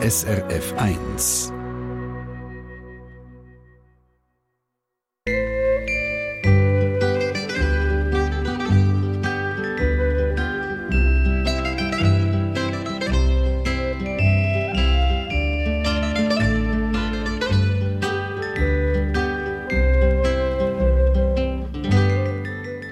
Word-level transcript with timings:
SRF 0.00 0.74
1. 0.76 1.52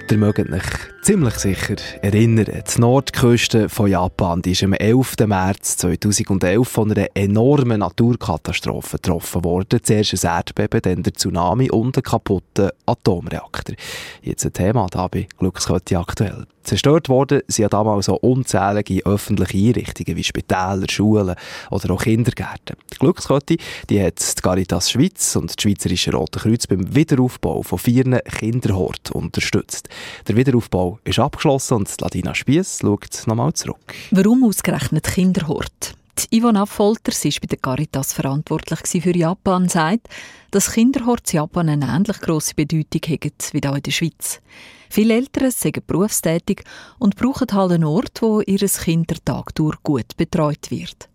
Ihr 0.09 0.17
mögt 0.17 0.39
euch 0.51 0.96
ziemlich 1.07 1.35
sicher 1.35 1.75
erinnern, 2.01 2.47
die 2.47 2.81
Nordküste 2.81 3.69
von 3.69 3.89
Japan 3.89 4.41
die 4.41 4.51
ist 4.51 4.63
am 4.63 4.73
11. 4.73 5.15
März 5.25 5.77
2011 5.77 6.67
von 6.67 6.91
einer 6.91 7.07
enormen 7.13 7.79
Naturkatastrophe 7.79 8.97
getroffen 8.97 9.45
worden. 9.45 9.79
Zuerst 9.81 10.25
ein 10.25 10.37
Erdbeben, 10.37 10.81
dann 10.81 11.03
der 11.03 11.13
Tsunami 11.13 11.71
und 11.71 11.95
ein 11.95 12.03
kaputter 12.03 12.73
Atomreaktor. 12.85 13.77
Jetzt 14.21 14.43
ein 14.43 14.51
Thema 14.51 14.87
da 14.91 15.07
bei 15.07 15.29
Glückskette 15.37 15.97
aktuell. 15.97 16.45
Zerstört 16.67 17.07
worden 17.07 17.43
sind 17.47 17.63
ja 17.63 17.69
damals 17.69 18.09
auch 18.09 18.17
unzählige 18.17 19.05
öffentliche 19.05 19.69
Einrichtungen 19.69 20.17
wie 20.17 20.23
Spitäler, 20.25 20.89
Schulen 20.89 21.35
oder 21.71 21.93
auch 21.93 22.03
Kindergärten. 22.03 22.75
Die 22.91 22.97
Glückskette 22.97 23.55
die 23.89 24.03
hat 24.03 24.19
die 24.19 24.41
Caritas 24.41 24.91
Schweiz 24.91 25.37
und 25.37 25.49
das 25.49 25.55
Schweizerische 25.61 26.11
Rote 26.11 26.39
Kreuz 26.39 26.67
beim 26.67 26.93
Wiederaufbau 26.93 27.63
von 27.63 27.79
vier 27.79 28.03
Kinderhorten 28.19 29.13
unterstützt. 29.15 29.87
Der 30.27 30.35
Wiederaufbau 30.35 30.96
ist 31.03 31.19
abgeschlossen 31.19 31.75
und 31.75 32.01
Ladina 32.01 32.33
Spiess 32.35 32.79
schaut 32.81 33.23
nochmal 33.25 33.53
zurück. 33.53 33.93
Warum 34.11 34.43
ausgerechnet 34.43 35.05
Kinderhort? 35.05 35.95
Die 36.17 36.37
Ivona 36.37 36.63
Affolter, 36.63 37.11
sie 37.11 37.27
ist 37.27 37.41
bei 37.41 37.47
der 37.47 37.59
Caritas 37.59 38.13
verantwortlich 38.13 39.03
für 39.03 39.15
Japan, 39.15 39.69
sagt, 39.69 40.07
dass 40.51 40.71
Kinderhorts 40.71 41.31
Japan 41.31 41.69
eine 41.69 41.87
ähnlich 41.87 42.19
grosse 42.21 42.55
Bedeutung 42.55 43.01
haben 43.01 43.31
wie 43.51 43.59
hier 43.59 43.75
in 43.75 43.81
der 43.83 43.91
Schweiz. 43.91 44.41
Viele 44.89 45.15
Eltern 45.15 45.51
sind 45.51 45.85
berufstätig 45.85 46.63
und 46.97 47.17
brauchen 47.17 47.47
halt 47.51 47.71
einen 47.71 47.83
Ort, 47.83 48.21
wo 48.21 48.41
ihr 48.41 48.57
Kind 48.57 49.09
der 49.09 49.23
Tag 49.23 49.53
durch 49.55 49.81
gut 49.83 50.17
betreut 50.17 50.71
wird. 50.71 51.09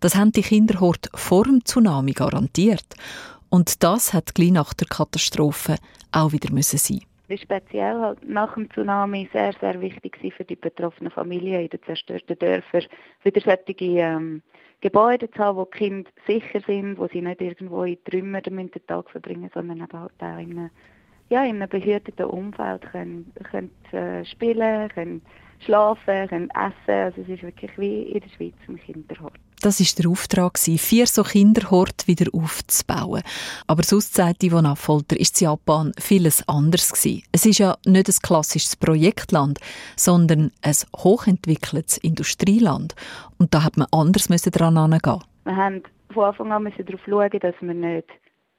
Das 0.00 0.14
haben 0.14 0.32
die 0.32 0.42
Kinderhort 0.42 1.10
vor 1.14 1.44
dem 1.44 1.64
Tsunami 1.64 2.12
garantiert. 2.12 2.86
Und 3.50 3.82
das 3.82 4.12
hat 4.12 4.34
gleich 4.34 4.52
nach 4.52 4.74
der 4.74 4.86
Katastrophe 4.86 5.76
auch 6.12 6.32
wieder 6.32 6.52
müssen 6.52 6.78
sein. 6.78 7.02
Speziell 7.36 8.00
halt 8.00 8.26
nach 8.26 8.54
dem 8.54 8.70
Tsunami 8.70 9.28
sehr, 9.32 9.52
sehr 9.60 9.78
wichtig 9.80 10.18
für 10.34 10.44
die 10.44 10.56
betroffenen 10.56 11.12
Familien 11.12 11.62
in 11.62 11.68
den 11.68 11.82
zerstörten 11.82 12.38
Dörfern, 12.38 12.84
wieder 13.22 13.40
solche 13.42 13.84
ähm, 13.84 14.42
Gebäude 14.80 15.30
zu 15.30 15.38
haben, 15.38 15.58
wo 15.58 15.64
die 15.64 15.76
Kinder 15.78 16.10
sicher 16.26 16.60
sind, 16.66 16.98
wo 16.98 17.06
sie 17.08 17.20
nicht 17.20 17.42
irgendwo 17.42 17.84
in 17.84 18.02
Trümmern 18.04 18.42
den 18.42 18.70
Tag 18.86 19.10
verbringen, 19.10 19.50
sondern 19.52 19.78
eben 19.78 20.00
halt 20.00 20.12
auch 20.20 20.38
in 20.38 20.58
einem, 20.58 20.70
ja, 21.28 21.44
in 21.44 21.56
einem 21.56 21.68
behüteten 21.68 22.26
Umfeld 22.26 22.82
können, 22.90 23.30
können 23.50 23.70
äh, 23.92 24.24
spielen, 24.24 24.88
können 24.88 25.22
schlafen, 25.64 26.28
können 26.28 26.50
essen. 26.50 26.94
Also 26.94 27.20
es 27.22 27.28
ist 27.28 27.42
wirklich 27.42 27.70
wie 27.76 28.02
in 28.02 28.20
der 28.20 28.28
Schweiz 28.28 28.54
ein 28.68 28.78
Kinderhort. 28.78 29.34
Das 29.60 29.80
war 29.80 30.02
der 30.02 30.10
Auftrag, 30.10 30.56
vier 30.56 31.06
so 31.06 31.24
Kinderhort 31.24 32.06
wieder 32.06 32.32
aufzubauen. 32.32 33.22
Aber 33.66 33.82
sonst, 33.82 34.14
sagt 34.14 34.44
Ivona 34.44 34.76
Folter, 34.76 35.18
ist 35.18 35.40
Japan 35.40 35.92
vieles 35.98 36.48
anders 36.48 36.92
gewesen. 36.92 37.24
Es 37.32 37.44
ist 37.44 37.58
ja 37.58 37.76
nicht 37.84 38.08
ein 38.08 38.14
klassisches 38.22 38.76
Projektland, 38.76 39.58
sondern 39.96 40.52
ein 40.62 40.76
hochentwickeltes 40.96 41.98
Industrieland. 41.98 42.94
Und 43.38 43.52
da 43.52 43.64
hat 43.64 43.76
man 43.76 43.88
anders 43.90 44.28
daran 44.28 44.76
herangehen. 44.76 45.24
Wir 45.44 45.56
haben 45.56 45.82
von 46.14 46.24
Anfang 46.24 46.52
an 46.52 46.64
darauf 46.64 47.00
schauen, 47.04 47.40
dass 47.40 47.54
wir 47.60 47.74
nicht 47.74 48.08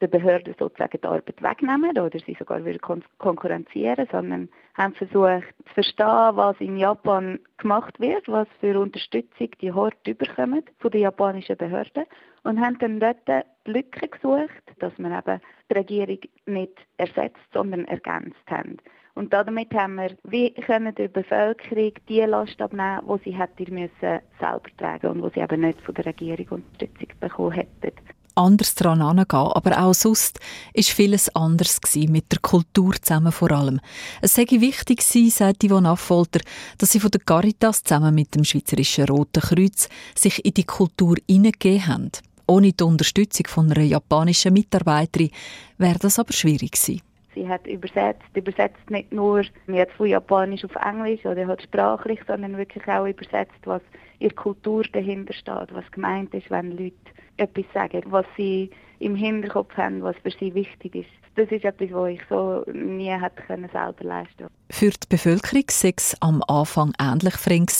den 0.01 0.09
Behörden 0.09 0.55
sozusagen 0.57 0.99
die 1.01 1.07
Arbeit 1.07 1.41
wegnehmen 1.41 1.97
oder 1.97 2.19
sie 2.19 2.35
sogar 2.37 2.63
wieder 2.63 2.79
kon 2.79 3.03
konkurrenzieren, 3.17 4.07
sondern 4.11 4.49
haben 4.75 4.93
versucht 4.93 5.53
zu 5.67 5.73
verstehen, 5.73 6.35
was 6.35 6.55
in 6.59 6.77
Japan 6.77 7.39
gemacht 7.57 7.99
wird, 7.99 8.27
was 8.27 8.47
für 8.59 8.79
Unterstützung 8.79 9.49
die 9.61 9.71
Horte 9.71 10.11
überkommen 10.11 10.63
von 10.79 10.91
den 10.91 11.01
japanischen 11.01 11.57
Behörden 11.57 12.05
und 12.43 12.59
haben 12.59 12.77
dann 12.79 12.99
dort 12.99 13.27
die 13.27 13.71
Lücke 13.71 14.07
gesucht, 14.07 14.63
dass 14.79 14.97
wir 14.97 15.17
eben 15.17 15.41
die 15.69 15.73
Regierung 15.73 16.19
nicht 16.45 16.77
ersetzt, 16.97 17.37
sondern 17.53 17.85
ergänzt 17.85 18.39
haben. 18.49 18.77
Und 19.15 19.33
damit 19.33 19.73
haben 19.73 19.95
wir, 19.95 20.15
wie 20.23 20.53
können 20.53 20.95
der 20.95 21.09
Bevölkerung 21.09 21.91
die 22.07 22.21
Last 22.21 22.61
abnehmen, 22.61 23.01
die 23.05 23.23
sie 23.31 23.37
hätte 23.37 23.69
müssen 23.69 24.21
selber 24.39 24.69
tragen 24.77 25.07
und 25.07 25.21
wo 25.21 25.29
sie 25.29 25.41
eben 25.41 25.59
nicht 25.59 25.81
von 25.81 25.93
der 25.95 26.05
Regierung 26.05 26.47
Unterstützung 26.49 27.19
bekommen 27.19 27.51
hätten 27.51 27.91
anders 28.39 28.73
daran 28.75 28.99
herangehen. 28.99 29.51
Aber 29.53 29.83
auch 29.83 29.93
sonst 29.93 30.39
war 30.73 30.83
vieles 30.83 31.35
anders 31.35 31.79
mit 32.07 32.31
der 32.31 32.39
Kultur 32.39 32.93
zusammen 33.01 33.31
vor 33.31 33.51
allem. 33.51 33.79
Es 34.21 34.35
sei 34.35 34.45
wichtig 34.49 34.99
gewesen, 34.99 35.29
sagt 35.29 35.63
Yvonne 35.63 35.89
Affolter, 35.89 36.39
dass 36.77 36.91
sie 36.91 36.99
von 36.99 37.11
der 37.11 37.21
Caritas 37.21 37.83
zusammen 37.83 38.15
mit 38.15 38.33
dem 38.33 38.43
Schweizerischen 38.43 39.05
Roten 39.05 39.41
Kreuz 39.41 39.89
sich 40.15 40.43
in 40.45 40.53
die 40.53 40.63
Kultur 40.63 41.15
hineingegeben 41.27 41.87
haben. 41.87 42.11
Ohne 42.47 42.71
die 42.71 42.83
Unterstützung 42.83 43.45
von 43.47 43.71
einer 43.71 43.83
japanischen 43.83 44.53
Mitarbeiterin 44.53 45.29
wäre 45.77 45.99
das 45.99 46.17
aber 46.17 46.33
schwierig 46.33 46.71
gewesen. 46.71 47.01
Sie 47.35 47.47
hat 47.47 47.67
übersetzt, 47.67 48.25
übersetzt 48.33 48.89
nicht 48.89 49.13
nur 49.13 49.43
jetzt 49.67 49.93
von 49.93 50.07
Japanisch 50.07 50.65
auf 50.65 50.75
Englisch 50.75 51.25
oder 51.25 51.45
halt 51.45 51.61
sprachlich, 51.61 52.19
sondern 52.25 52.57
wirklich 52.57 52.87
auch 52.87 53.05
übersetzt, 53.05 53.59
was 53.65 53.83
ihre 54.17 54.33
Kultur 54.33 54.83
dahinter 54.91 55.33
steht, 55.33 55.73
was 55.73 55.89
gemeint 55.91 56.33
ist, 56.33 56.49
wenn 56.49 56.71
Leute 56.71 56.95
etwas 57.39 57.65
sagen, 57.73 58.03
was 58.07 58.25
sie 58.37 58.69
im 58.99 59.15
Hinterkopf 59.15 59.75
haben, 59.77 60.03
was 60.03 60.15
für 60.23 60.31
sie 60.31 60.53
wichtig 60.53 60.95
ist. 60.95 61.09
Das 61.35 61.49
ist 61.51 61.63
etwas, 61.63 61.89
was 61.91 62.09
ich 62.09 62.21
so 62.29 62.65
nie 62.73 63.09
hätte 63.09 63.41
können 63.43 63.69
selber 63.71 64.03
leisten 64.03 64.47
Für 64.69 64.89
die 64.89 65.07
Bevölkerung 65.07 65.63
war 65.63 65.93
es 65.95 66.17
am 66.21 66.43
Anfang 66.47 66.91
ähnlich 66.99 67.35
fremd 67.35 67.71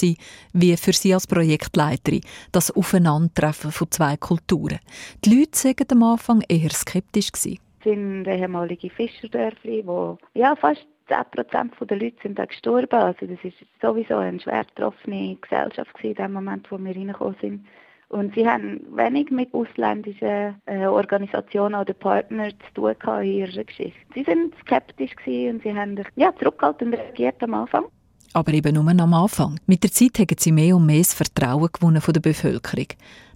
wie 0.53 0.77
für 0.77 0.93
Sie 0.93 1.13
als 1.13 1.27
Projektleiterin, 1.27 2.21
das 2.53 2.71
Aufeinandertreffen 2.71 3.71
von 3.71 3.91
zwei 3.91 4.15
Kulturen. 4.15 4.79
Die 5.25 5.35
Leute 5.35 5.57
sagen 5.57 5.87
am 5.91 6.03
Anfang 6.03 6.41
eher 6.47 6.69
skeptisch. 6.69 7.31
Es 7.33 7.59
sind 7.83 8.27
ehemalige 8.27 8.89
Fischerdörfli, 8.89 9.83
wo 9.85 10.17
ja, 10.35 10.55
fast 10.55 10.85
10% 11.09 11.85
der 11.85 11.97
Leute 11.97 12.17
sind 12.21 12.39
da 12.39 12.45
gestorben. 12.45 12.99
Also 12.99 13.25
das 13.25 13.39
ist 13.43 13.57
sowieso 13.81 14.17
eine 14.17 14.39
schwer 14.39 14.63
getroffene 14.63 15.35
Gesellschaft 15.41 15.91
in 16.01 16.13
dem 16.13 16.33
Moment, 16.33 16.71
wo 16.71 16.77
wir 16.77 16.95
reingekommen 16.95 17.35
sind. 17.41 17.65
Und 18.09 18.33
sie 18.33 18.47
haben 18.47 18.81
wenig 18.95 19.29
mit 19.29 19.53
ausländischen 19.53 20.55
äh, 20.65 20.87
Organisationen 20.87 21.79
oder 21.79 21.93
Partnern 21.93 22.51
zu 22.51 22.73
tun 22.73 22.95
gehabt 22.99 23.23
in 23.23 23.31
ihrer 23.31 23.63
Geschichte. 23.63 23.99
Sie 24.15 24.23
sind 24.23 24.55
skeptisch 24.61 25.15
und 25.27 25.61
sie 25.61 25.73
haben 25.73 25.95
ja, 26.15 26.33
zurückhaltend 26.35 26.95
reagiert 26.95 27.41
am 27.43 27.53
Anfang. 27.53 27.85
Aber 28.33 28.51
eben 28.51 28.73
nur 28.73 28.87
am 28.87 29.13
Anfang. 29.13 29.59
Mit 29.67 29.83
der 29.83 29.91
Zeit 29.91 30.17
haben 30.17 30.35
sie 30.37 30.51
mehr 30.51 30.75
und 30.75 30.87
mehr 30.87 30.99
das 30.99 31.13
Vertrauen 31.13 31.69
gewonnen 31.71 32.01
von 32.01 32.13
der 32.13 32.21
Bevölkerung. 32.21 32.87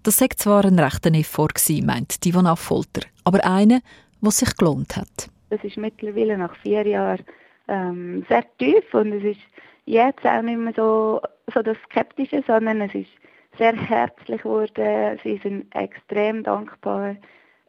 Das 0.02 0.18
sei 0.18 0.28
zwar 0.36 0.66
ein 0.66 0.80
rechter 0.80 1.14
Effort 1.14 1.54
gewesen, 1.54 1.86
meint 1.86 2.26
Divon 2.26 2.48
Affolter, 2.48 3.02
aber 3.24 3.46
einer, 3.46 3.80
was 4.22 4.40
sich 4.40 4.56
gelohnt 4.56 4.98
hat. 4.98 5.30
Das 5.50 5.64
ist 5.64 5.78
mittlerweile 5.78 6.38
nach 6.38 6.56
vier 6.58 6.86
Jahren 6.86 7.24
ähm, 7.68 8.26
sehr 8.28 8.44
tief 8.58 8.92
und 8.94 9.14
es 9.14 9.24
ist 9.24 9.40
jetzt 9.86 10.26
auch 10.26 10.42
nicht 10.42 10.58
mehr 10.58 10.74
so, 10.76 11.22
so 11.54 11.62
das 11.62 11.78
Skeptische, 11.90 12.44
sondern 12.48 12.82
es 12.82 12.94
ist 12.96 13.10
sehr 13.58 13.76
herzlich 13.76 14.42
geworden. 14.42 15.20
Sie 15.24 15.40
sind 15.44 15.74
extrem 15.76 16.44
dankbar. 16.44 17.16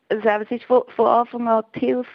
Also 0.09 0.29
es 0.29 0.51
ist 0.51 0.65
von, 0.65 0.83
von 0.95 1.07
Anfang 1.07 1.49
an 1.49 1.65
die 1.75 1.81
Hilfe 1.81 2.11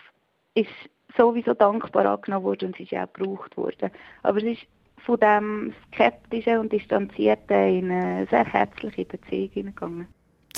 ist 0.56 0.70
sowieso 1.18 1.54
dankbar 1.54 2.06
angenommen 2.06 2.46
worden 2.46 2.68
und 2.68 2.78
sie 2.78 2.84
ist 2.84 2.94
auch 2.94 3.12
gebraucht 3.14 3.58
worden. 3.58 3.92
Aber 4.24 4.38
es 4.38 4.44
ist 4.44 4.68
von 5.06 5.20
dem 5.20 5.74
Skeptischen 5.94 6.60
und 6.60 6.72
Distanzierten 6.72 7.56
in 7.56 7.92
eine 7.92 8.28
sehr 8.28 8.46
herzliche 8.46 9.06
Beziehung 9.06 9.50
hineingegangen. 9.50 10.08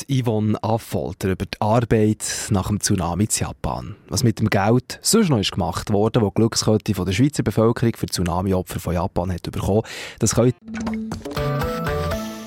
Yvonne 0.09 0.57
Affolter 0.63 1.31
über 1.31 1.45
die 1.45 1.59
Arbeit 1.61 2.47
nach 2.49 2.67
dem 2.67 2.79
Tsunami 2.79 3.25
in 3.25 3.29
Japan. 3.31 3.95
Was 4.07 4.23
mit 4.23 4.39
dem 4.39 4.49
Geld 4.49 4.99
sonst 5.01 5.29
noch 5.29 5.39
ist 5.39 5.51
gemacht 5.51 5.91
wurde, 5.91 6.19
das 6.19 6.33
Glückskette 6.33 6.95
von 6.95 7.05
der 7.05 7.13
Schweizer 7.13 7.43
Bevölkerung 7.43 7.93
für 7.95 8.07
Tsunami-Opfer 8.07 8.79
von 8.79 8.93
Japan 8.93 9.31
hat 9.31 9.43
bekommen, 9.51 9.83
das 10.19 10.35
könnt 10.35 10.55